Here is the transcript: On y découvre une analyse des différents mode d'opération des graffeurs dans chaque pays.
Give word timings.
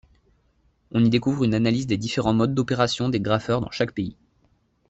On 0.91 1.05
y 1.05 1.11
découvre 1.11 1.43
une 1.43 1.53
analyse 1.53 1.85
des 1.85 1.97
différents 1.99 2.33
mode 2.33 2.55
d'opération 2.55 3.07
des 3.09 3.19
graffeurs 3.19 3.61
dans 3.61 3.69
chaque 3.69 3.91
pays. 3.93 4.17